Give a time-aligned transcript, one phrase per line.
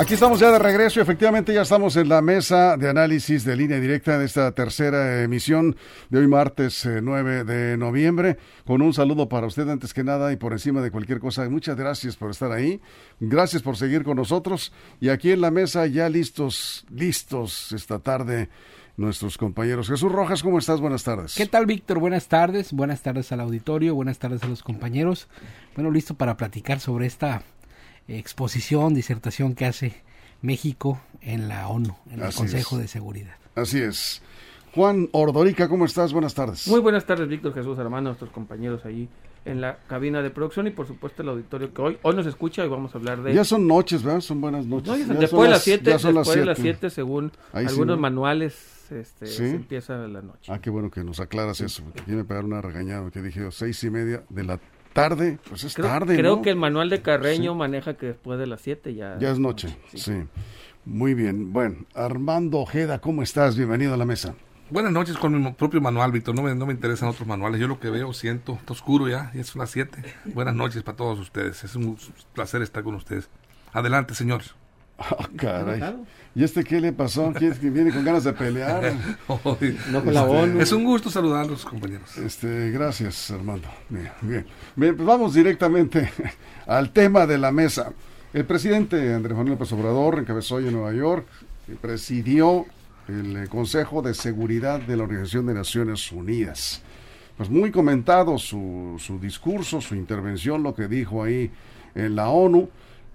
[0.00, 3.78] Aquí estamos ya de regreso efectivamente ya estamos en la mesa de análisis de línea
[3.78, 5.76] directa de esta tercera emisión
[6.08, 8.38] de hoy martes 9 eh, de noviembre.
[8.64, 11.46] Con un saludo para usted antes que nada y por encima de cualquier cosa.
[11.50, 12.80] Muchas gracias por estar ahí.
[13.20, 14.72] Gracias por seguir con nosotros.
[15.02, 18.48] Y aquí en la mesa ya listos, listos esta tarde
[18.96, 19.86] nuestros compañeros.
[19.86, 20.80] Jesús Rojas, ¿cómo estás?
[20.80, 21.34] Buenas tardes.
[21.34, 21.98] ¿Qué tal, Víctor?
[21.98, 22.72] Buenas tardes.
[22.72, 23.94] Buenas tardes al auditorio.
[23.94, 25.28] Buenas tardes a los compañeros.
[25.74, 27.42] Bueno, listo para platicar sobre esta
[28.18, 29.94] exposición, disertación que hace
[30.42, 33.34] México en la ONU, en el Consejo de Seguridad.
[33.54, 34.22] Así es.
[34.74, 36.12] Juan Ordorica, ¿cómo estás?
[36.12, 36.68] Buenas tardes.
[36.68, 39.08] Muy buenas tardes, Víctor Jesús hermano, nuestros compañeros ahí
[39.44, 42.64] en la cabina de producción y por supuesto el auditorio que hoy hoy nos escucha
[42.64, 43.34] y vamos a hablar de...
[43.34, 44.20] Ya son noches, ¿verdad?
[44.20, 45.08] Son buenas noches.
[45.08, 50.22] después de las 7, después de las 7, según algunos manuales, este, se empieza la
[50.22, 50.52] noche.
[50.52, 53.50] Ah, qué bueno que nos aclaras eso, porque aquí me pegaron una regañada, que dije
[53.50, 54.60] seis y media de la
[54.92, 56.16] tarde, pues es tarde.
[56.16, 59.18] Creo que el manual de Carreño maneja que después de las 7 ya.
[59.18, 60.24] Ya es noche, sí.
[60.84, 61.52] Muy bien.
[61.52, 63.56] Bueno, Armando Ojeda, ¿cómo estás?
[63.56, 64.34] Bienvenido a la mesa.
[64.70, 66.34] Buenas noches con mi propio manual, Víctor.
[66.34, 67.60] No me, no me interesan otros manuales.
[67.60, 70.02] Yo lo que veo, siento, está oscuro ya, ya son las 7.
[70.26, 71.64] Buenas noches para todos ustedes.
[71.64, 71.98] Es un
[72.34, 73.28] placer estar con ustedes.
[73.72, 74.54] Adelante, señores.
[75.00, 75.82] Oh, caray.
[76.34, 77.32] ¿Y este qué le pasó?
[77.36, 78.94] ¿Quién que viene con ganas de pelear?
[79.28, 80.60] no con la este, ONU.
[80.60, 82.16] Es un gusto saludarlos, compañeros.
[82.18, 83.68] Este, gracias, Armando.
[83.88, 84.46] Bien, bien.
[84.76, 86.10] bien pues vamos directamente
[86.66, 87.92] al tema de la mesa.
[88.32, 91.26] El presidente Andrés Manuel López Obrador encabezó hoy en Nueva York
[91.66, 92.66] y presidió
[93.08, 96.82] el eh, Consejo de Seguridad de la Organización de Naciones Unidas.
[97.36, 101.50] Pues muy comentado su, su discurso, su intervención, lo que dijo ahí
[101.94, 102.68] en la ONU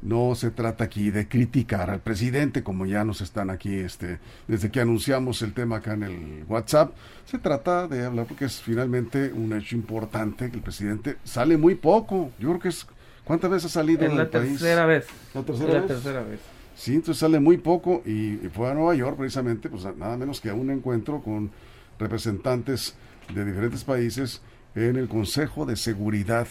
[0.06, 4.70] no se trata aquí de criticar al presidente, como ya nos están aquí, este, desde
[4.70, 6.92] que anunciamos el tema acá en el WhatsApp.
[7.26, 11.74] Se trata de hablar porque es finalmente un hecho importante que el presidente sale muy
[11.74, 12.32] poco.
[12.40, 12.86] Yo creo que es.
[13.24, 15.08] ¿Cuántas veces ha salido en la tercera vez.
[15.34, 15.88] ¿La tercera vez?
[15.88, 16.40] tercera vez.
[16.76, 20.50] Sí, entonces sale muy poco y, fue a Nueva York precisamente, pues nada menos que
[20.50, 21.50] a un encuentro con
[21.98, 22.96] representantes
[23.34, 24.42] de diferentes países
[24.76, 26.48] en el Consejo de Seguridad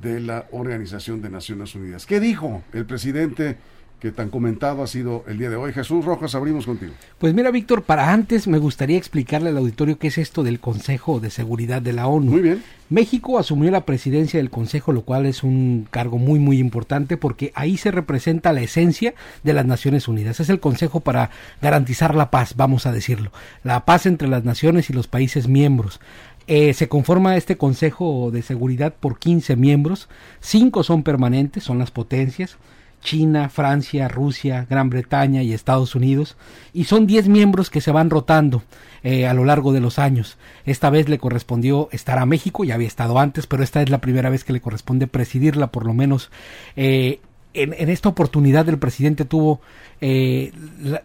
[0.00, 2.06] de la Organización de Naciones Unidas.
[2.06, 3.56] ¿Qué dijo el presidente
[4.00, 5.72] que tan comentado ha sido el día de hoy?
[5.72, 6.92] Jesús Rojas, abrimos contigo.
[7.18, 11.20] Pues mira, Víctor, para antes me gustaría explicarle al auditorio qué es esto del Consejo
[11.20, 12.32] de Seguridad de la ONU.
[12.32, 12.62] Muy bien.
[12.92, 17.50] México asumió la presidencia del Consejo, lo cual es un cargo muy, muy importante porque
[17.54, 19.14] ahí se representa la esencia
[19.44, 20.40] de las Naciones Unidas.
[20.40, 21.30] Es el Consejo para
[21.62, 23.32] garantizar la paz, vamos a decirlo.
[23.64, 26.00] La paz entre las naciones y los países miembros.
[26.46, 30.08] Eh, se conforma este Consejo de Seguridad por 15 miembros,
[30.40, 32.56] cinco son permanentes, son las potencias,
[33.00, 36.36] China, Francia, Rusia, Gran Bretaña y Estados Unidos,
[36.72, 38.62] y son 10 miembros que se van rotando
[39.02, 40.36] eh, a lo largo de los años.
[40.64, 44.00] Esta vez le correspondió estar a México, ya había estado antes, pero esta es la
[44.00, 46.30] primera vez que le corresponde presidirla, por lo menos.
[46.76, 47.20] Eh,
[47.54, 49.60] en, en, esta oportunidad el presidente tuvo,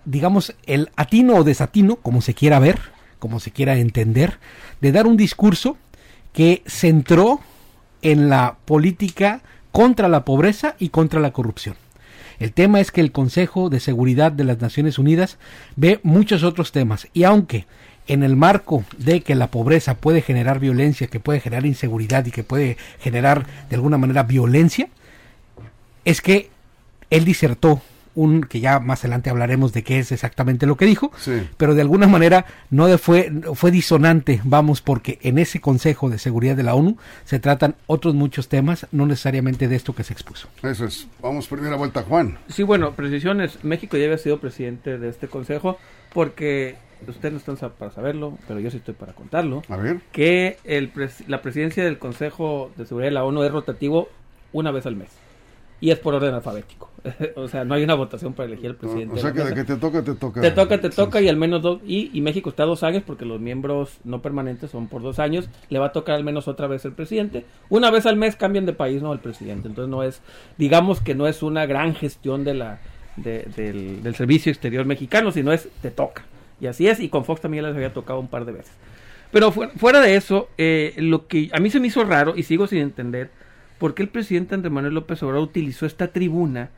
[0.05, 2.79] digamos, el atino o desatino, como se quiera ver,
[3.19, 4.39] como se quiera entender,
[4.81, 5.77] de dar un discurso
[6.33, 7.39] que centró
[8.01, 9.41] en la política
[9.71, 11.75] contra la pobreza y contra la corrupción.
[12.39, 15.37] El tema es que el Consejo de Seguridad de las Naciones Unidas
[15.75, 17.65] ve muchos otros temas y aunque
[18.07, 22.31] en el marco de que la pobreza puede generar violencia, que puede generar inseguridad y
[22.31, 24.87] que puede generar de alguna manera violencia,
[26.05, 26.49] es que
[27.09, 27.81] él disertó
[28.17, 31.11] un que ya más adelante hablaremos de qué es exactamente lo que dijo,
[31.55, 36.55] pero de alguna manera no fue fue disonante, vamos, porque en ese Consejo de Seguridad
[36.55, 40.49] de la ONU se tratan otros muchos temas, no necesariamente de esto que se expuso.
[40.63, 41.07] Eso es.
[41.21, 42.39] Vamos primera vuelta, Juan.
[42.49, 43.63] Sí, bueno, precisiones.
[43.63, 45.77] México ya había sido presidente de este consejo
[46.11, 46.75] porque
[47.07, 49.61] ustedes no están para saberlo, pero yo sí estoy para contarlo.
[49.69, 50.01] A ver.
[50.11, 50.91] Que el
[51.27, 54.09] la presidencia del Consejo de Seguridad de la ONU es rotativo
[54.53, 55.09] una vez al mes
[55.79, 56.86] y es por orden alfabético.
[57.35, 59.15] o sea, no hay una votación para elegir al presidente.
[59.15, 60.41] O sea, que de que te toca, te toca.
[60.41, 61.79] Te toca, te toca y al menos dos.
[61.85, 65.49] Y, y, México está dos años porque los miembros no permanentes son por dos años.
[65.69, 67.45] Le va a tocar al menos otra vez el presidente.
[67.69, 69.67] Una vez al mes cambian de país, no el presidente.
[69.67, 70.21] Entonces no es,
[70.57, 72.79] digamos que no es una gran gestión de la,
[73.15, 76.23] del, del servicio exterior mexicano, sino es te toca.
[76.59, 76.99] Y así es.
[76.99, 78.73] Y con Fox también les había tocado un par de veces.
[79.31, 82.67] Pero fuera, de eso, eh, lo que a mí se me hizo raro y sigo
[82.67, 83.29] sin entender
[83.77, 86.69] por qué el presidente Andrés Manuel López Obrador utilizó esta tribuna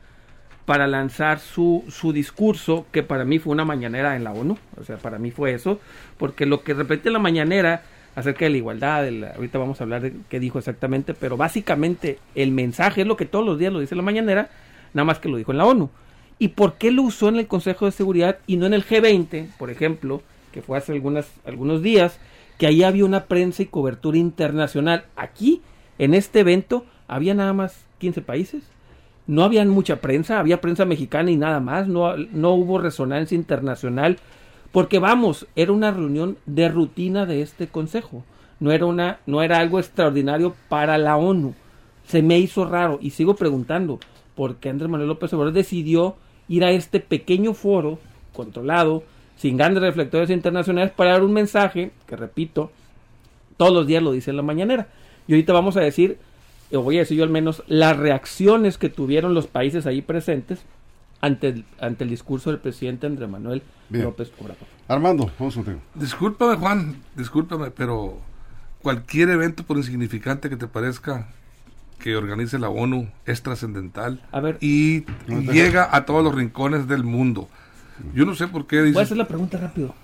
[0.70, 4.84] para lanzar su, su discurso, que para mí fue una mañanera en la ONU, o
[4.84, 5.80] sea, para mí fue eso,
[6.16, 7.82] porque lo que repite la mañanera
[8.14, 12.52] acerca de la igualdad, ahorita vamos a hablar de qué dijo exactamente, pero básicamente el
[12.52, 14.48] mensaje es lo que todos los días lo dice la mañanera,
[14.94, 15.90] nada más que lo dijo en la ONU.
[16.38, 19.48] ¿Y por qué lo usó en el Consejo de Seguridad y no en el G20,
[19.58, 22.20] por ejemplo, que fue hace algunas, algunos días,
[22.58, 25.06] que ahí había una prensa y cobertura internacional?
[25.16, 25.62] Aquí
[25.98, 28.62] en este evento había nada más 15 países,
[29.30, 34.18] no había mucha prensa, había prensa mexicana y nada más, no, no hubo resonancia internacional,
[34.72, 38.24] porque vamos, era una reunión de rutina de este consejo,
[38.58, 41.54] no era, una, no era algo extraordinario para la ONU.
[42.04, 44.00] Se me hizo raro y sigo preguntando,
[44.34, 46.16] ¿por qué Andrés Manuel López Obrador decidió
[46.48, 48.00] ir a este pequeño foro
[48.32, 49.04] controlado,
[49.36, 52.72] sin grandes reflectores internacionales, para dar un mensaje, que repito,
[53.56, 54.88] todos los días lo dice en la mañanera.
[55.28, 56.18] Y ahorita vamos a decir
[56.72, 60.60] o voy a decir yo al menos, las reacciones que tuvieron los países ahí presentes
[61.20, 64.66] ante el, ante el discurso del presidente Andrés Manuel López Obrador.
[64.88, 65.80] Armando, vamos contigo.
[65.94, 68.18] Discúlpame, Juan, discúlpame, pero
[68.82, 71.28] cualquier evento, por insignificante que te parezca,
[71.98, 77.04] que organice la ONU es trascendental a ver, y, llega a todos los rincones del
[77.04, 77.48] mundo.
[78.14, 78.94] Yo no sé por qué dice.
[78.94, 79.94] Voy a hacer la pregunta rápido.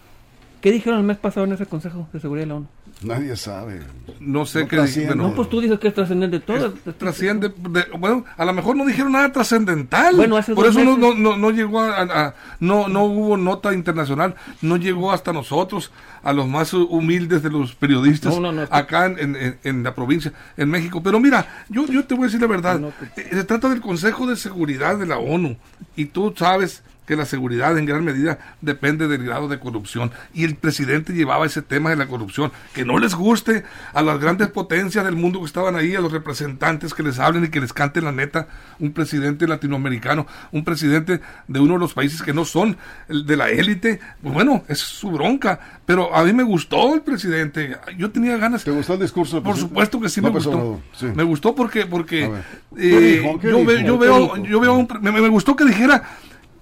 [0.66, 2.66] ¿Qué dijeron el mes pasado en ese Consejo de Seguridad de la ONU?
[3.00, 3.82] Nadie sabe.
[4.18, 4.78] No sé qué.
[4.78, 6.72] Bueno, no, pues tú dices que es trascendente todo.
[6.98, 7.52] trasciende.
[7.96, 10.16] bueno, a lo mejor no dijeron nada trascendental.
[10.16, 14.34] Bueno, Por eso no, no, no, llegó a, no, no hubo nota internacional.
[14.60, 15.92] No llegó hasta nosotros,
[16.24, 18.34] a los más humildes de los periodistas,
[18.68, 21.00] acá en, en, en, la provincia, en México.
[21.00, 22.80] Pero mira, yo, yo te voy a decir la verdad.
[23.16, 25.56] Eh, se trata del Consejo de Seguridad de la ONU.
[25.94, 30.10] Y tú sabes que la seguridad en gran medida depende del grado de corrupción.
[30.34, 32.52] Y el presidente llevaba ese tema de la corrupción.
[32.74, 33.64] Que no les guste
[33.94, 37.44] a las grandes potencias del mundo que estaban ahí, a los representantes que les hablen
[37.44, 38.48] y que les canten la neta,
[38.78, 42.76] un presidente latinoamericano, un presidente de uno de los países que no son
[43.08, 44.00] de la élite.
[44.20, 45.80] Pues bueno, es su bronca.
[45.86, 47.76] Pero a mí me gustó el presidente.
[47.96, 48.64] Yo tenía ganas.
[48.64, 49.42] ¿Te gustó el discurso?
[49.42, 50.80] Por supuesto que sí me gustó.
[51.14, 52.28] Me gustó porque, porque
[52.76, 53.64] eh, yo, yo,
[53.98, 56.02] veo, yo veo, me gustó que dijera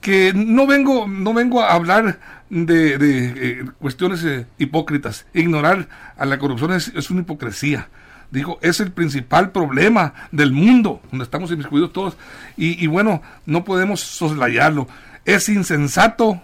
[0.04, 2.20] que no vengo, no vengo a hablar
[2.50, 5.24] de, eh, cuestiones eh, hipócritas.
[5.32, 7.88] Ignorar a la corrupción es, una hipocresía.
[8.30, 12.18] Digo, es el principal problema del mundo, donde estamos inmiscuidos todos.
[12.54, 14.88] Y, y bueno, no podemos soslayarlo.
[15.24, 16.42] Es insensato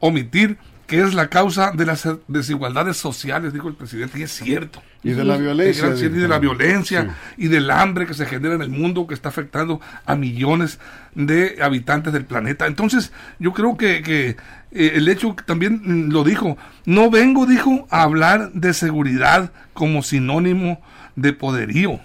[0.00, 0.56] omitir
[0.92, 4.82] que es la causa de las desigualdades sociales, dijo el presidente, y es cierto.
[5.02, 5.88] Y de la violencia.
[5.88, 9.30] Y de la violencia y del hambre que se genera en el mundo, que está
[9.30, 10.78] afectando a millones
[11.14, 12.66] de habitantes del planeta.
[12.66, 14.36] Entonces, yo creo que, que
[14.70, 20.82] eh, el hecho también lo dijo, no vengo, dijo, a hablar de seguridad como sinónimo
[21.16, 22.00] de poderío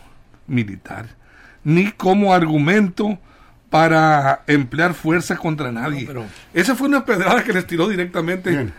[0.48, 1.08] militar,
[1.66, 3.20] ni como argumento
[3.70, 6.08] para emplear fuerza contra nadie.
[6.54, 8.72] Esa fue una pedrada que les tiró directamente.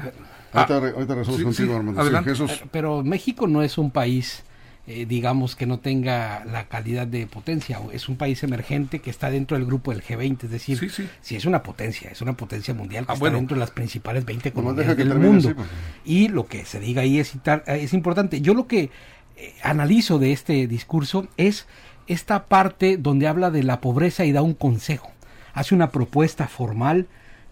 [0.52, 2.02] Ah, ahorita, contigo, Armando.
[2.02, 4.44] Eh, pero México no es un país,
[4.86, 7.78] eh, digamos, que no tenga la calidad de potencia.
[7.92, 10.44] Es un país emergente que está dentro del grupo del G20.
[10.44, 13.60] Es decir, si es una potencia, es una potencia mundial que ah, está dentro de
[13.60, 15.54] las principales 20 economías del mundo.
[15.54, 15.68] Pues.
[16.06, 17.34] Y lo que se diga ahí es,
[17.66, 18.40] es importante.
[18.40, 18.90] Yo lo que
[19.36, 21.66] eh, analizo de este discurso es
[22.08, 25.12] esta parte donde habla de la pobreza y da un consejo.
[25.54, 27.06] Hace una propuesta formal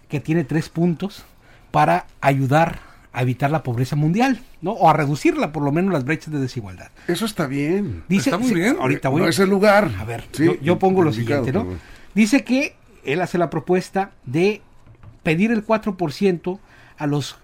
[0.09, 1.25] que tiene tres puntos
[1.71, 2.81] para ayudar
[3.13, 4.73] a evitar la pobreza mundial, ¿no?
[4.73, 6.91] O a reducirla, por lo menos las brechas de desigualdad.
[7.09, 8.05] Eso está bien.
[8.09, 8.77] Dice, está muy bien.
[8.79, 9.23] Ahorita voy.
[9.23, 9.91] No es el lugar.
[9.99, 10.25] A ver,
[10.63, 11.67] yo, pongo lo siguiente, ¿no?
[12.15, 14.61] Dice que él hace la propuesta de
[15.23, 16.59] pedir el 4%
[16.99, 17.39] a los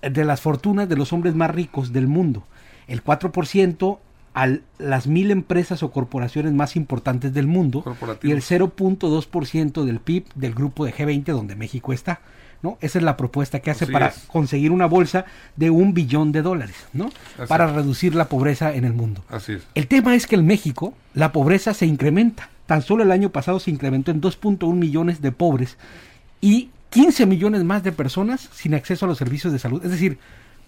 [0.00, 2.44] de las fortunas de los hombres más ricos del mundo.
[2.88, 3.98] El 4%
[4.34, 4.48] a
[4.78, 7.84] las mil empresas o corporaciones más importantes del mundo
[8.22, 12.20] y el 0.2% del PIB del grupo de G20 donde México está.
[12.62, 12.78] ¿no?
[12.80, 16.76] Esa es la propuesta que hace para conseguir una bolsa de un billón de dólares,
[16.92, 17.10] ¿no?
[17.48, 19.24] para reducir la pobreza en el mundo.
[19.28, 19.66] Así es.
[19.74, 22.48] El tema es que en México la pobreza se incrementa.
[22.66, 25.76] Tan solo el año pasado se incrementó en 2.1 millones de pobres
[26.40, 29.84] y 15 millones más de personas sin acceso a los servicios de salud.
[29.84, 30.18] Es decir,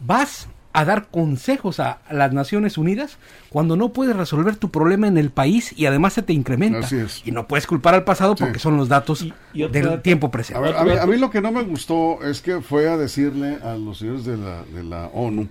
[0.00, 3.16] vas a dar consejos a las Naciones Unidas
[3.49, 6.87] cuando no puedes resolver tu problema en el país y además se te incrementa.
[7.25, 10.75] Y no puedes culpar al pasado porque son los datos del tiempo presente.
[10.76, 14.25] A, mí, lo que no me gustó es que fue a decirle a los señores
[14.25, 15.49] de la, de la ONU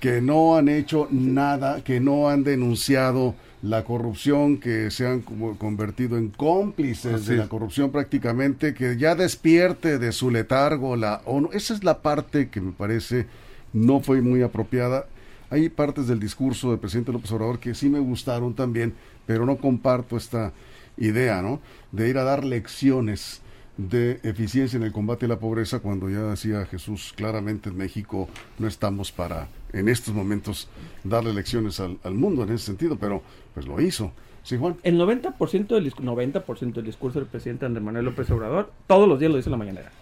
[0.00, 6.16] que no han hecho nada, que no han denunciado la corrupción, que se han convertido
[6.16, 11.50] en cómplices de la corrupción prácticamente, que ya despierte de su letargo la ONU.
[11.52, 13.26] Esa es la parte que me parece
[13.72, 15.06] no fue muy apropiada.
[15.50, 18.94] Hay partes del discurso del presidente López Obrador que sí me gustaron también,
[19.26, 20.52] pero no comparto esta
[20.96, 21.60] idea, ¿no?
[21.92, 23.42] De ir a dar lecciones
[23.76, 28.28] de eficiencia en el combate a la pobreza cuando ya decía Jesús claramente en México
[28.58, 30.68] no estamos para en estos momentos
[31.02, 33.22] darle lecciones al, mundo en ese sentido, pero
[33.54, 34.12] pues lo hizo.
[34.42, 34.76] ¿Sí, Juan?
[34.82, 39.30] El 90% del, 90 del discurso del presidente Andrés Manuel López Obrador todos los días
[39.30, 39.92] lo dice en la mañanera.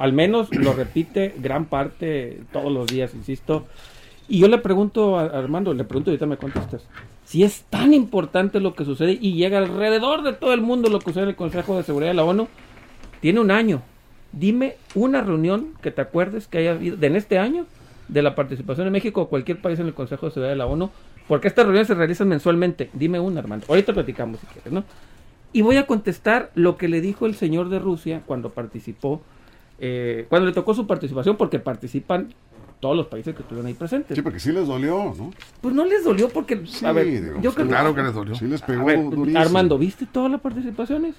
[0.00, 3.66] Al menos lo repite gran parte todos los días, insisto.
[4.28, 6.86] Y yo le pregunto a Armando, le pregunto, ahorita me contestas.
[7.26, 11.00] si es tan importante lo que sucede y llega alrededor de todo el mundo lo
[11.00, 12.48] que sucede en el Consejo de Seguridad de la ONU,
[13.20, 13.82] tiene un año.
[14.32, 17.66] Dime una reunión que te acuerdes que haya habido de en este año
[18.08, 20.66] de la participación de México o cualquier país en el Consejo de Seguridad de la
[20.66, 20.90] ONU,
[21.28, 22.88] porque estas reuniones se realizan mensualmente.
[22.94, 23.64] Dime una, hermano.
[23.68, 24.82] Ahorita platicamos si quieres, ¿no?
[25.52, 29.20] Y voy a contestar lo que le dijo el señor de Rusia cuando participó,
[29.80, 32.28] eh, cuando le tocó su participación, porque participan
[32.80, 34.14] todos los países que estuvieron ahí presentes.
[34.14, 35.32] Sí, porque sí les dolió, ¿no?
[35.60, 38.34] Pues no les dolió porque, a ver, yo creo claro que les dolió.
[38.34, 38.88] Sí les pegó
[39.36, 41.14] Armando, ¿viste todas las participaciones?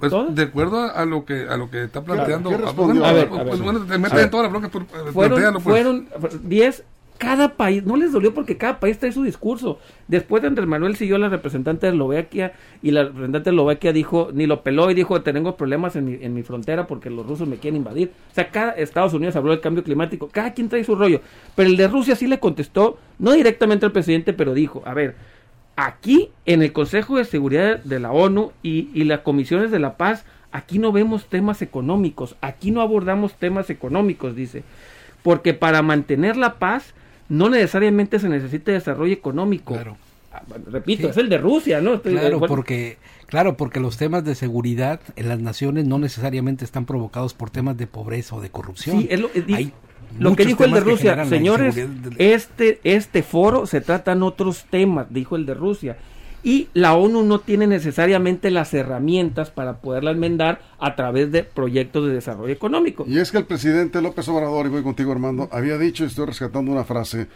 [0.00, 3.04] Pues de acuerdo a lo que a lo que está planteando, ¿Qué respondió?
[3.04, 4.70] a ver, pues, bueno, te metes en toda la bronca,
[5.12, 5.62] fueron, pues.
[5.62, 6.08] fueron
[6.44, 6.84] 10
[7.18, 9.80] cada país, no les dolió porque cada país trae su discurso.
[10.06, 14.30] Después de Andrés Manuel siguió la representante de Eslovaquia y la representante de Eslovaquia dijo,
[14.32, 17.48] ni lo peló y dijo, tenemos problemas en mi, en mi frontera porque los rusos
[17.48, 18.12] me quieren invadir.
[18.30, 21.20] O sea, cada Estados Unidos habló del cambio climático, cada quien trae su rollo.
[21.56, 25.16] Pero el de Rusia sí le contestó, no directamente al presidente, pero dijo, a ver,
[25.74, 29.96] aquí en el Consejo de Seguridad de la ONU y, y las comisiones de la
[29.96, 34.62] paz, aquí no vemos temas económicos, aquí no abordamos temas económicos, dice.
[35.24, 36.94] Porque para mantener la paz
[37.28, 39.74] no necesariamente se necesita desarrollo económico.
[39.74, 39.96] Claro.
[40.32, 42.00] Ah, repito, es el de Rusia, ¿no?
[42.02, 47.32] claro, porque claro, porque los temas de seguridad en las naciones no necesariamente están provocados
[47.34, 49.00] por temas de pobreza o de corrupción.
[49.00, 49.30] Sí, es lo,
[50.18, 51.76] lo que dijo el de Rusia, señores,
[52.18, 55.96] este este foro se tratan otros temas, dijo el de Rusia
[56.42, 62.06] y la ONU no tiene necesariamente las herramientas para poderla enmendar a través de proyectos
[62.06, 63.04] de desarrollo económico.
[63.06, 66.70] Y es que el presidente López Obrador, y voy contigo Armando, había dicho, estoy rescatando
[66.70, 67.26] una frase,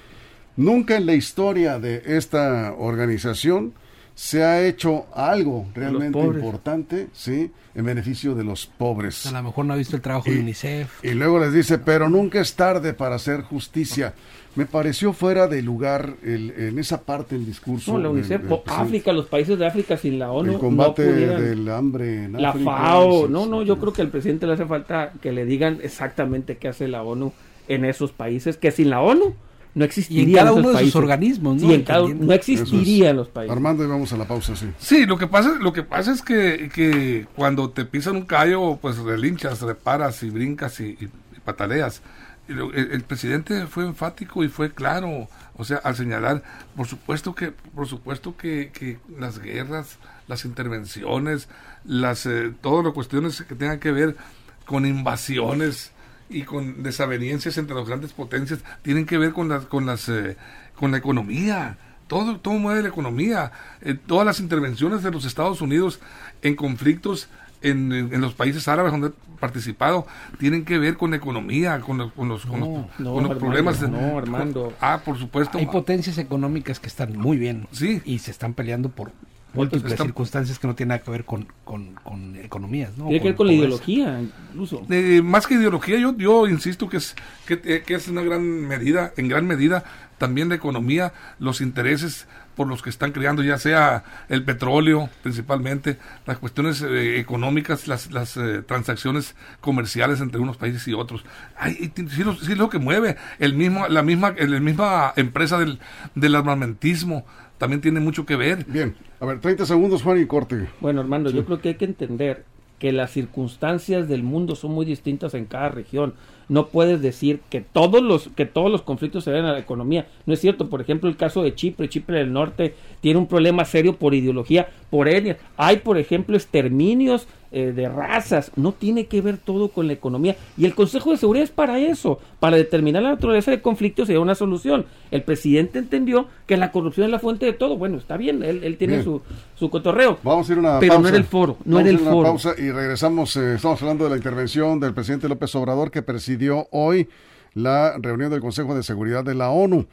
[0.56, 3.74] nunca en la historia de esta organización
[4.14, 7.50] se ha hecho algo realmente importante, ¿sí?
[7.74, 9.26] En beneficio de los pobres.
[9.26, 11.02] A lo mejor no ha visto el trabajo de UNICEF.
[11.02, 14.14] Y luego les dice, pero nunca es tarde para hacer justicia
[14.54, 17.92] me pareció fuera de lugar el, en esa parte del discurso.
[17.92, 20.52] No, la UNICEF, África, los países de África sin la ONU.
[20.52, 24.54] El combate del hambre en La FAO, no, no, yo creo que al presidente le
[24.54, 27.32] hace falta que le digan exactamente qué hace la ONU
[27.68, 29.34] en esos países, que sin la ONU
[29.74, 30.24] no existiría.
[30.24, 31.68] en cada uno de sus organismos, ¿no?
[32.14, 33.50] no existiría los países.
[33.50, 34.66] Armando, y vamos a la pausa, sí.
[34.78, 38.76] Sí, lo que pasa, lo que pasa es que, que cuando te pisan un callo,
[38.82, 41.08] pues relinchas, reparas y brincas y, y
[41.42, 42.02] pataleas
[42.48, 46.42] el, presidente fue enfático y fue claro, o sea, al señalar,
[46.76, 51.48] por supuesto que, por supuesto que, que las guerras, las intervenciones,
[51.84, 54.16] las eh, todas las cuestiones que tengan que ver
[54.64, 55.92] con invasiones
[56.28, 60.36] y con desavenencias entre las grandes potencias tienen que ver con las con las eh,
[60.74, 61.78] con la economía.
[62.08, 63.52] Todo, todo mueve la economía.
[63.80, 66.00] Eh, todas las intervenciones de los Estados Unidos
[66.42, 67.28] en conflictos
[67.62, 70.06] en, en, los países árabes donde he participado
[70.38, 73.80] tienen que ver con economía, con los, con los, con los, problemas.
[73.88, 74.72] no, Armando.
[74.80, 75.58] ah, por supuesto.
[75.58, 77.66] Hay potencias económicas que están muy bien.
[77.72, 78.02] Sí.
[78.04, 79.12] Y se están peleando por
[79.54, 82.96] múltiples circunstancias que no tienen nada que ver con, con, economías.
[82.96, 83.04] ¿no?
[83.04, 84.86] Tiene que ver con la ideología, incluso.
[84.88, 87.14] Eh, más que ideología, yo, yo insisto que es,
[87.46, 89.84] que, eh, que es una gran medida, en gran medida,
[90.18, 92.26] también la economía, los intereses
[92.56, 98.10] por los que están creando, ya sea el petróleo principalmente, las cuestiones eh, económicas, las,
[98.12, 101.24] las eh, transacciones comerciales entre unos países y otros.
[101.56, 103.16] Ay, sí, lo, sí, lo que mueve.
[103.38, 105.78] El mismo, la misma, el, misma empresa del,
[106.14, 107.24] del armamentismo
[107.58, 108.64] también tiene mucho que ver.
[108.66, 110.68] Bien, a ver, 30 segundos, Juan, y corte.
[110.80, 112.44] Bueno, Armando, yo creo que hay que entender
[112.82, 116.14] que las circunstancias del mundo son muy distintas en cada región
[116.52, 120.06] no puedes decir que todos los que todos los conflictos se ven a la economía.
[120.26, 123.64] No es cierto, por ejemplo, el caso de Chipre, Chipre del Norte tiene un problema
[123.64, 125.38] serio por ideología, por etnia.
[125.56, 130.36] Hay, por ejemplo, exterminios eh, de razas, no tiene que ver todo con la economía.
[130.56, 134.16] Y el Consejo de Seguridad es para eso, para determinar la naturaleza del conflicto y
[134.16, 134.86] una solución.
[135.10, 137.76] El presidente entendió que la corrupción es la fuente de todo.
[137.76, 139.20] Bueno, está bien, él, tiene su,
[139.54, 140.16] su, cotorreo.
[140.22, 142.22] Vamos a ir una pero no era el foro, no era el foro.
[142.22, 143.36] pausa y regresamos.
[143.36, 147.08] Eh, estamos hablando de la intervención del presidente López Obrador que presidió hoy
[147.54, 149.86] la reunión del Consejo de Seguridad de la ONU.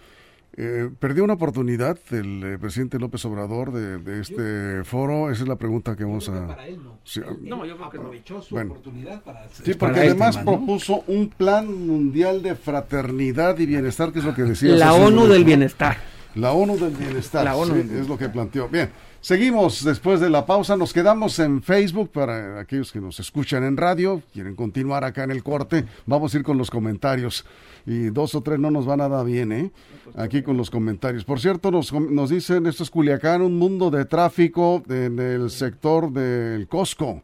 [0.57, 5.31] Eh, ¿Perdió una oportunidad el eh, presidente López Obrador de, este foro?
[5.31, 6.47] Esa es la pregunta que vamos a...
[6.47, 6.97] Para él no.
[7.05, 9.47] Sí, no, yo creo que aprovechó su oportunidad para...
[9.49, 14.43] Sí, porque además propuso un plan mundial de fraternidad y bienestar, que es lo que
[14.43, 14.75] decía...
[14.75, 15.97] La ONU del bienestar.
[16.35, 18.67] La ONU del bienestar, la ONU es lo que planteó.
[18.67, 18.89] Bien,
[19.21, 23.77] seguimos después de la pausa, nos quedamos en Facebook para aquellos que nos escuchan en
[23.77, 27.45] radio, quieren continuar acá en el corte, vamos a ir con los comentarios.
[27.85, 29.71] Y dos o tres no nos va nada bien, ¿eh?
[30.15, 31.23] Aquí con los comentarios.
[31.23, 36.11] Por cierto, nos, nos dicen, esto es Culiacán, un mundo de tráfico en el sector
[36.11, 37.23] del Costco,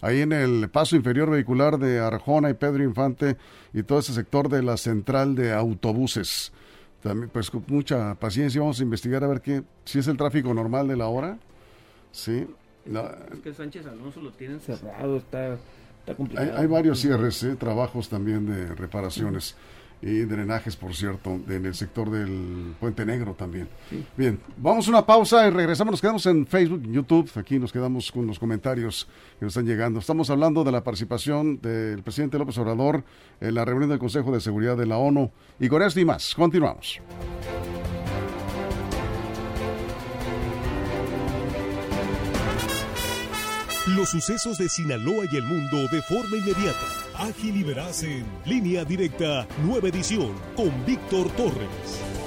[0.00, 3.36] ahí en el paso inferior vehicular de Arjona y Pedro Infante
[3.72, 6.52] y todo ese sector de la central de autobuses
[7.04, 10.54] también, pues con mucha paciencia vamos a investigar a ver qué, si es el tráfico
[10.54, 11.38] normal de la hora.
[12.12, 12.46] Sí.
[12.86, 15.58] es que Sánchez Alonso lo tienen cerrado, está,
[15.98, 16.56] está complicado.
[16.56, 17.56] Hay, varios cierres, ¿eh?
[17.56, 19.54] trabajos también de reparaciones
[20.06, 23.68] y drenajes, por cierto, en el sector del Puente Negro también.
[24.18, 25.92] Bien, vamos a una pausa y regresamos.
[25.92, 27.30] Nos quedamos en Facebook, YouTube.
[27.36, 29.08] Aquí nos quedamos con los comentarios
[29.38, 30.00] que nos están llegando.
[30.00, 33.02] Estamos hablando de la participación del presidente López Obrador
[33.40, 35.30] en la reunión del Consejo de Seguridad de la ONU.
[35.58, 37.00] Y con esto y más, continuamos.
[44.04, 48.84] Los sucesos de Sinaloa y el mundo de forma inmediata ágil y veraz en línea
[48.84, 52.23] directa, nueva edición con Víctor Torres.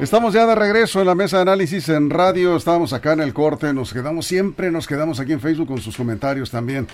[0.00, 2.56] Estamos ya de regreso en la mesa de análisis en radio.
[2.56, 3.74] Estábamos acá en el corte.
[3.74, 6.86] Nos quedamos siempre, nos quedamos aquí en Facebook con sus comentarios también.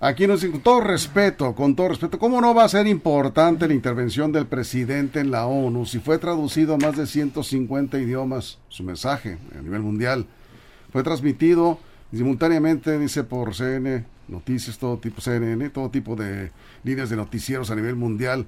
[0.00, 3.74] Aquí nos con todo respeto, con todo respeto, ¿cómo no va a ser importante la
[3.74, 8.82] intervención del presidente en la ONU si fue traducido a más de 150 idiomas su
[8.82, 10.26] mensaje a nivel mundial?
[10.92, 11.78] Fue transmitido
[12.10, 16.52] simultáneamente, dice por CN Noticias, todo tipo CNN, todo tipo de
[16.84, 18.46] líneas de noticieros a nivel mundial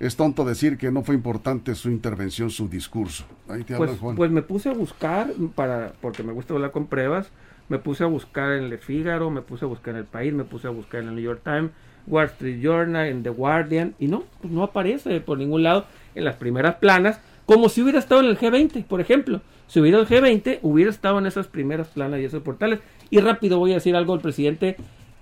[0.00, 3.24] es tonto decir que no fue importante su intervención, su discurso.
[3.48, 4.16] Ahí te pues, Juan.
[4.16, 7.30] pues me puse a buscar, para, porque me gusta hablar con pruebas,
[7.68, 10.44] me puse a buscar en Le Figaro, me puse a buscar en El País, me
[10.44, 11.70] puse a buscar en el New York Times,
[12.06, 16.24] Wall Street Journal, en The Guardian, y no, pues no aparece por ningún lado en
[16.24, 19.42] las primeras planas, como si hubiera estado en el G20, por ejemplo.
[19.66, 22.80] Si hubiera el G20, hubiera estado en esas primeras planas y esos portales.
[23.10, 24.76] Y rápido voy a decir algo al presidente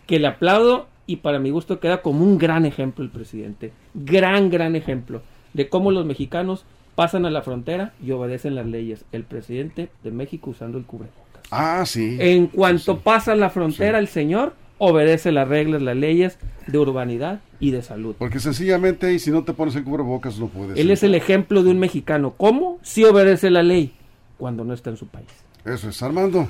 [0.06, 3.73] que le aplaudo y para mi gusto queda como un gran ejemplo el presidente.
[3.95, 5.23] Gran, gran ejemplo
[5.55, 9.07] de cómo los mexicanos pasan a la frontera y obedecen las leyes.
[9.11, 11.43] El presidente de México usando el cubrebocas.
[11.50, 12.19] Ah, sí.
[12.21, 17.71] En cuanto pasa la frontera, el señor obedece las reglas, las leyes de urbanidad y
[17.71, 18.14] de salud.
[18.18, 20.79] Porque sencillamente, y si no te pones el cubrebocas, no puedes.
[20.79, 22.35] Él es el ejemplo de un mexicano.
[22.37, 22.79] ¿Cómo?
[22.83, 23.94] Si obedece la ley
[24.37, 25.29] cuando no está en su país.
[25.64, 26.49] Eso es, Armando.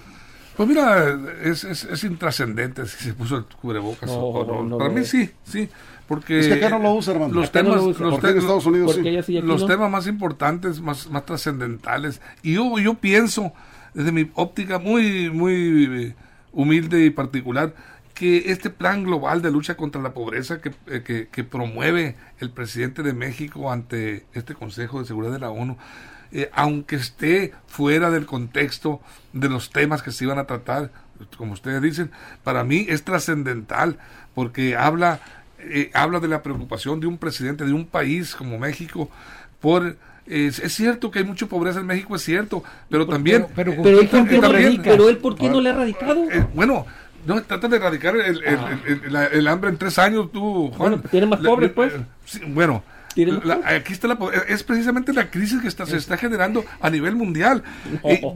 [0.59, 4.77] Pues mira, es, es, es intrascendente si se puso el cubrebocas o no.
[4.77, 5.69] Para mí sí, sí.
[6.09, 7.33] Porque es que acá no lo usa, hermano.
[7.33, 8.99] Los temas, los, Estados Unidos,
[9.45, 12.21] los temas más importantes, más, más trascendentales.
[12.43, 13.53] Y yo, yo pienso,
[13.95, 16.13] desde mi óptica muy, muy
[16.51, 17.73] humilde y particular,
[18.13, 22.51] que este plan global de lucha contra la pobreza que, eh, que, que promueve el
[22.51, 25.79] presidente de México ante este Consejo de Seguridad de la ONU,
[26.33, 29.01] eh, aunque esté fuera del contexto
[29.33, 30.91] de los temas que se iban a tratar,
[31.37, 32.11] como ustedes dicen,
[32.45, 33.99] para mí es trascendental
[34.35, 35.21] porque habla,
[35.59, 39.11] eh, habla de la preocupación de un presidente de un país como México
[39.61, 39.97] por
[40.29, 43.47] es, cierto que hay mucha pobreza en México, es cierto, pero también...
[43.57, 46.31] Pero, pero, él, ¿por qué no, pero él, ¿por qué no le ha erradicado?
[46.31, 46.87] Eh, bueno,
[47.27, 50.91] no, trata de erradicar el, el, el, hambre en tres años, tú, Juan.
[50.93, 51.95] Bueno, tiene más pobres, pues.
[52.49, 52.83] bueno,
[53.65, 57.63] aquí está la, es precisamente la crisis que está, se está generando a nivel mundial.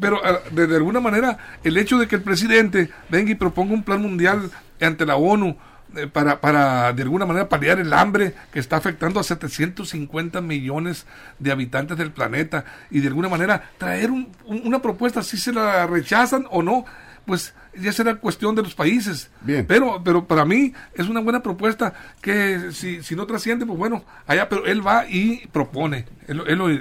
[0.00, 3.82] pero ah, de, alguna manera, el hecho de que el presidente venga y proponga un
[3.82, 5.56] plan mundial ante la ONU
[5.94, 11.06] eh, para, para de alguna manera paliar el hambre que está afectando a 750 millones
[11.38, 14.10] de habitantes del planeta y de alguna manera traer
[14.44, 16.84] una propuesta, si se la rechazan o no,
[17.24, 19.30] pues ya será cuestión de los países.
[19.40, 19.66] Bien.
[19.66, 24.04] Pero, pero para mí es una buena propuesta que si, si no trasciende, pues bueno,
[24.26, 26.06] allá, pero él va y propone.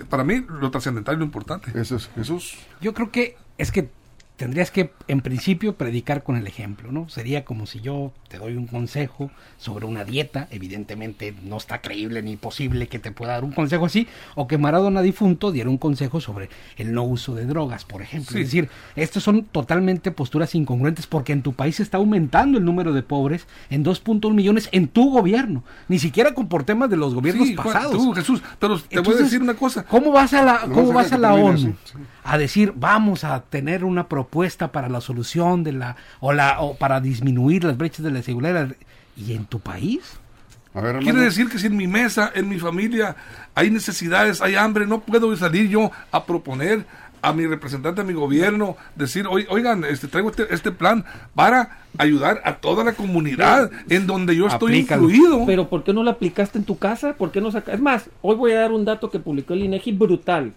[0.10, 1.72] para mí lo trascendental y lo importante.
[1.80, 2.58] Eso es Jesús.
[2.82, 3.90] Yo creo que es que
[4.42, 7.08] tendrías que, en principio, predicar con el ejemplo, ¿no?
[7.10, 12.24] Sería como si yo te doy un consejo sobre una dieta, evidentemente no está creíble
[12.24, 15.78] ni posible que te pueda dar un consejo así, o que Maradona difunto diera un
[15.78, 18.40] consejo sobre el no uso de drogas, por ejemplo.
[18.40, 22.94] Es decir, estas son totalmente posturas incongruentes porque en tu país está aumentando el número
[22.94, 27.14] de pobres en 2.1 millones en tu gobierno, ni siquiera con por temas de los
[27.14, 27.92] gobiernos pasados.
[27.92, 29.84] tú, Jesús, pero te voy a decir una cosa.
[29.84, 31.76] ¿Cómo vas a la, cómo vas a la ONU
[32.24, 36.62] a decir vamos a tener una propuesta propuesta para la solución de la o la
[36.62, 38.70] o para disminuir las brechas de la seguridad
[39.18, 40.18] y en tu país
[40.74, 43.18] Quiere decir que si en mi mesa, en mi familia,
[43.56, 46.86] hay necesidades, hay hambre, no puedo salir yo a proponer
[47.22, 51.04] a mi representante, a mi gobierno, decir, oigan, este, traigo este, este plan
[51.36, 55.46] para ayudar a toda la comunidad en donde yo estoy incluido.
[55.46, 57.16] Pero ¿por qué no lo aplicaste en tu casa?
[57.18, 57.74] ¿Por qué no saca?
[57.74, 60.54] Es más, hoy voy a dar un dato que publicó el INEGI brutal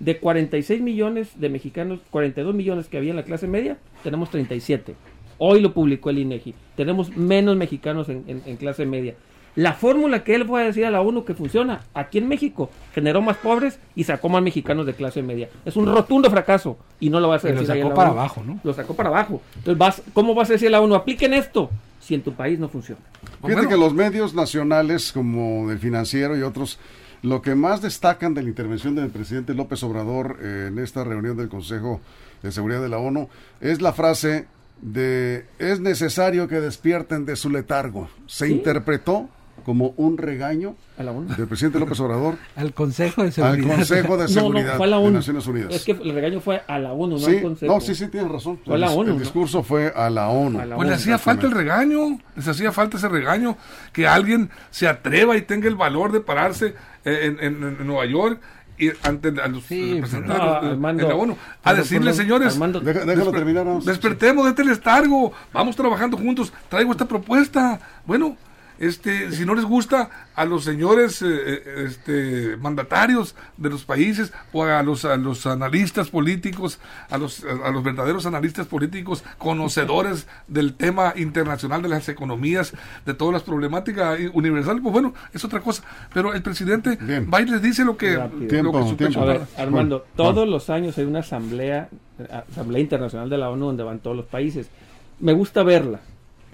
[0.00, 4.94] de 46 millones de mexicanos, 42 millones que había en la clase media, tenemos 37.
[5.38, 6.54] Hoy lo publicó el INEGI.
[6.74, 9.14] Tenemos menos mexicanos en, clase media.
[9.56, 12.70] La fórmula que él fue a decir a la ONU que funciona aquí en México
[12.94, 15.48] generó más pobres y sacó más mexicanos de clase media.
[15.64, 17.66] Es un rotundo fracaso y no lo vas a decir.
[17.68, 18.60] Lo sacó para abajo, ¿no?
[18.62, 19.42] Lo sacó para abajo.
[19.56, 20.94] Entonces, vas, ¿cómo vas a decir a la ONU?
[20.94, 23.00] Apliquen esto si en tu país no funciona.
[23.44, 26.78] Fíjate que los medios nacionales como el financiero y otros
[27.22, 31.48] lo que más destacan de la intervención del presidente López Obrador en esta reunión del
[31.48, 32.00] Consejo
[32.42, 33.28] de Seguridad de la ONU
[33.60, 34.46] es la frase
[34.80, 38.08] de es necesario que despierten de su letargo.
[38.26, 39.28] Se interpretó
[39.64, 40.74] como un regaño
[41.36, 43.70] del presidente López Obrador al Consejo de Seguridad.
[43.70, 45.74] Al Consejo de Seguridad de Naciones Unidas.
[45.74, 47.74] Es que el regaño fue a la ONU, no al Consejo.
[47.74, 48.58] No, sí, sí, tienes razón.
[48.64, 49.12] Fue a la ONU.
[49.12, 50.60] El discurso fue a la ONU.
[50.76, 53.56] pues le hacía falta el regaño, les hacía falta ese regaño,
[53.92, 56.74] que alguien se atreva y tenga el valor de pararse
[57.04, 58.40] en, en Nueva York
[58.80, 63.66] ir ante a los representantes de, la ONU a decirle, señores, déjalo terminar.
[63.82, 67.80] Despertemos de este lestargo, vamos trabajando juntos, traigo esta propuesta.
[68.06, 68.36] Bueno,
[68.80, 74.32] este, si no les gusta a los señores eh, eh, este, mandatarios de los países
[74.52, 80.26] o a los, a los analistas políticos, a los, a los verdaderos analistas políticos, conocedores
[80.48, 82.72] del tema internacional de las economías,
[83.04, 85.84] de todas las problemáticas universales, pues bueno, es otra cosa.
[86.14, 86.98] Pero el presidente
[87.32, 88.18] va y les dice lo que...
[88.48, 89.20] Tiempo, tiempo.
[89.20, 91.90] A ver, Armando, todos los años hay una asamblea,
[92.50, 94.70] asamblea internacional de la ONU donde van todos los países.
[95.18, 96.00] Me gusta verla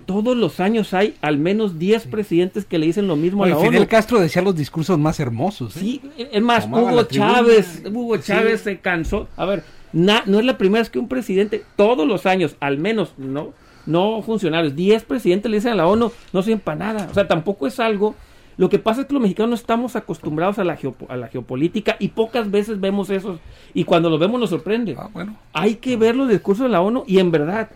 [0.06, 3.56] todos los años hay al menos 10 presidentes que le dicen lo mismo a la
[3.58, 5.76] Fidel Castro decía los discursos más hermosos.
[5.76, 5.80] ¿eh?
[5.80, 9.28] Sí, es más, Hugo Chávez, Hugo Chávez se cansó.
[9.36, 13.14] A ver, no es la primera vez que un presidente, todos los años, al menos,
[13.18, 13.52] no,
[13.84, 17.08] no funcionarios, 10 presidentes le dicen a la ONU, no sirven para nada.
[17.10, 18.14] O sea, tampoco es algo.
[18.56, 21.96] Lo que pasa es que los mexicanos no estamos acostumbrados a la, a la geopolítica
[21.98, 23.38] y pocas veces vemos eso.
[23.74, 24.96] Y cuando lo vemos nos sorprende.
[24.98, 25.36] Ah, bueno.
[25.52, 27.68] Hay que ver los discursos de la ONU y en verdad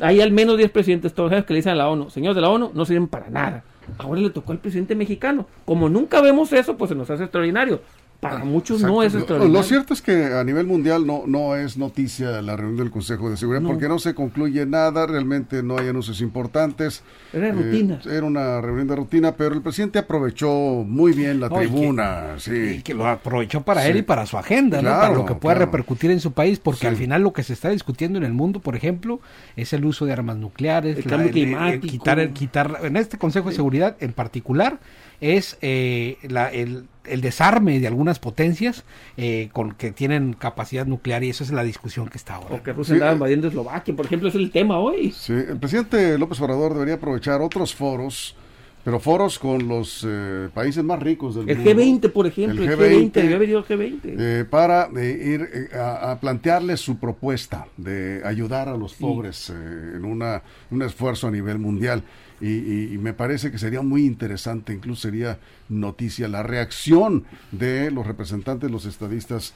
[0.00, 2.50] hay al menos 10 presidentes todos que le dicen a la ONU, señores de la
[2.50, 3.64] ONU, no sirven para nada.
[3.98, 5.46] Ahora le tocó al presidente mexicano.
[5.64, 7.80] Como nunca vemos eso, pues se nos hace extraordinario
[8.20, 9.58] para muchos no es extraordinario.
[9.58, 13.30] Lo, cierto es que a nivel mundial no, no es noticia la reunión del Consejo
[13.30, 17.02] de Seguridad porque no se concluye nada, realmente no hay anuncios importantes.
[17.32, 18.00] Era eh, rutina.
[18.04, 20.50] Era una reunión de rutina, pero el presidente aprovechó
[20.86, 22.32] muy bien la tribuna.
[22.32, 22.82] Y que, sí.
[22.82, 24.90] que lo aprovechó para él y para su agenda, ¿no?
[24.90, 27.70] para lo que pueda repercutir en su país, porque al final lo que se está
[27.70, 29.20] discutiendo en el mundo, por ejemplo,
[29.56, 31.86] es el uso de armas nucleares, el cambio climático.
[31.86, 34.78] quitar, quitar, en este Consejo de Seguridad en particular,
[35.20, 38.84] es eh, la, el, el, desarme de algunas potencias
[39.16, 42.54] eh, con que tienen capacidad nuclear y eso es la discusión que está ahora.
[42.54, 45.12] O que Rusia andaba invadiendo Eslovaquia, por ejemplo, es el tema hoy.
[45.12, 48.34] Sí, el presidente López Obrador debería aprovechar otros foros
[48.82, 51.72] pero foros con los eh, países más ricos del el mundo.
[51.72, 54.00] G20, por ejemplo, el G20, el G20 G20.
[54.04, 60.42] Eh, para ir a, a, plantearles su propuesta de ayudar a los pobres en una,
[60.70, 62.02] un esfuerzo a nivel mundial
[62.40, 68.70] y, me parece que sería muy interesante, incluso sería noticia, la reacción de los representantes,
[68.70, 69.54] los estadistas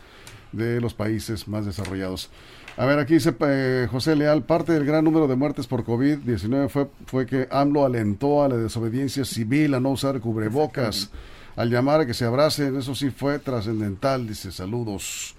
[0.52, 2.30] de los países más desarrollados.
[2.76, 6.68] A ver, aquí dice eh, José Leal, parte del gran número de muertes por COVID-19
[6.68, 11.10] fue, fue que AMLO alentó a la desobediencia civil a no usar cubrebocas,
[11.56, 15.36] al llamar a que se abracen, eso sí fue trascendental, dice, saludos.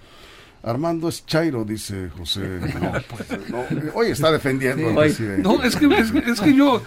[0.66, 2.60] Armando es Chairo, dice José.
[3.08, 3.28] Pues,
[3.94, 4.90] hoy está defendiendo
[5.38, 6.82] No, es que, es, que yo,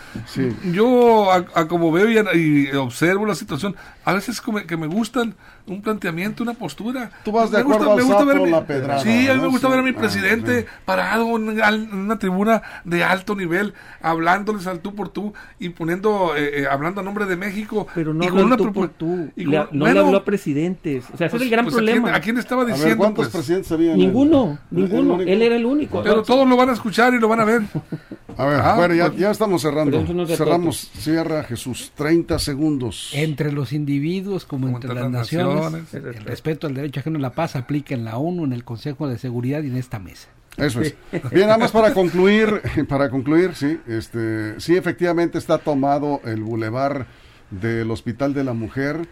[0.72, 5.36] yo a, como veo y, observo la situación, a veces que me gustan
[5.70, 7.12] un planteamiento, una postura.
[7.24, 9.48] Tú vas de me acuerdo gusta, me gusta ver la pedrada, Sí, a mí me
[9.48, 14.80] gusta ver a mi ah, presidente parado en, una tribuna de alto nivel, hablándoles al
[14.80, 17.88] tú por tú y poniendo, eh, eh, hablando a nombre de México.
[17.94, 19.32] Pero no habló tú por tú.
[19.36, 21.06] no le habló a presidentes.
[21.14, 22.16] O sea, ese es pues, el gran pues, problema.
[22.16, 22.98] ¿a quién, estaba diciendo?
[22.98, 23.36] ¿Cuántos pues?
[23.36, 23.96] presidentes había?
[23.96, 25.22] Ninguno, ninguno.
[25.22, 26.02] Él era el único.
[26.04, 27.62] Pero todos lo van a escuchar y lo van a ver.
[28.38, 30.06] A ver, ah, bueno, ya, ya, estamos cerrando.
[30.28, 33.12] Cerramos, cierra Jesús, 30 segundos.
[33.14, 37.56] Entre los individuos como, entre, las, naciones, el respeto al derecho ajeno a la paz
[37.56, 40.30] aplica en la ONU, en el Consejo de Seguridad y en esta mesa.
[40.58, 40.96] Eso es.
[41.32, 47.08] Bien, nada más para concluir, para concluir, sí, este, sí efectivamente está tomado el bulevar
[47.52, 49.08] del Hospital de la Mujer.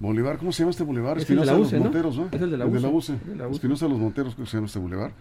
[0.00, 1.18] Bolívar, ¿cómo se llama este bulevar?
[1.18, 2.28] Espinosa de, los Monteros, ¿no?
[2.32, 3.18] Es el de la UCE.
[3.52, 5.12] Espinosa de los Monteros, ¿cómo se llama este bulevar?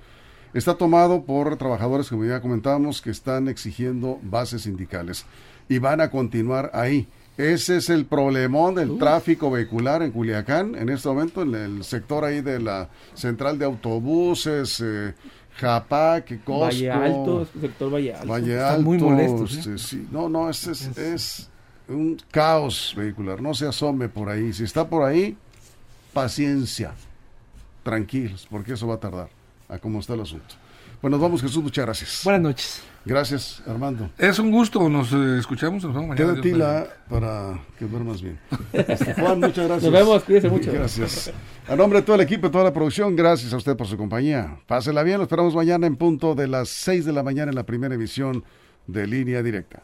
[0.54, 5.26] Está tomado por trabajadores, como ya comentábamos, que están exigiendo bases sindicales
[5.68, 7.08] y van a continuar ahí.
[7.38, 12.24] Ese es el problemón del tráfico vehicular en Culiacán, en este momento, en el sector
[12.24, 15.14] ahí de la central de autobuses, eh,
[15.58, 16.60] Japac, Costco.
[16.60, 18.28] Valle Alto, sector Valle Alto.
[18.28, 18.82] Valle Alto.
[18.82, 19.68] muy molestos.
[19.68, 19.78] ¿eh?
[19.78, 21.50] Sí, No, no, es, es, es
[21.90, 23.42] un caos vehicular.
[23.42, 24.54] No se asome por ahí.
[24.54, 25.36] Si está por ahí,
[26.14, 26.94] paciencia.
[27.84, 29.30] Tranquilos, porque eso va a tardar.
[29.68, 30.56] a cómo está el asunto.
[31.02, 32.22] Bueno, nos vamos, Jesús, muchas gracias.
[32.26, 32.84] Buenas noches.
[33.06, 34.10] Gracias, Armando.
[34.18, 35.84] Es un gusto, nos eh, escuchamos.
[35.84, 36.42] Nos vemos mañana.
[36.42, 38.38] Queda para que duermas bien.
[38.74, 39.84] Este, Juan, muchas gracias.
[39.84, 40.72] Nos vemos, cuídese mucho.
[40.72, 41.32] Gracias.
[41.68, 43.96] A nombre de todo el equipo y toda la producción, gracias a usted por su
[43.96, 44.58] compañía.
[44.68, 47.66] Pásela bien, lo esperamos mañana en punto de las 6 de la mañana en la
[47.66, 48.44] primera emisión
[48.86, 49.84] de Línea Directa.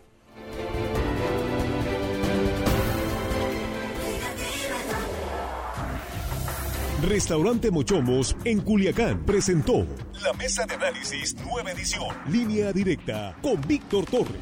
[7.05, 9.85] Restaurante Mochomos en Culiacán presentó
[10.23, 12.07] la mesa de análisis nueva edición.
[12.27, 14.41] Línea directa con Víctor Torres.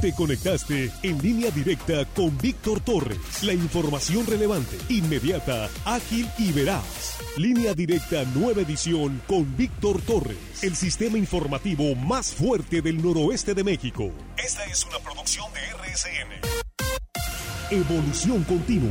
[0.00, 3.42] Te conectaste en línea directa con Víctor Torres.
[3.42, 7.18] La información relevante, inmediata, ágil y veraz.
[7.36, 10.38] Línea directa nueva edición con Víctor Torres.
[10.62, 14.10] El sistema informativo más fuerte del noroeste de México.
[14.42, 16.69] Esta es una producción de RSN.
[17.70, 18.90] Evolución continua.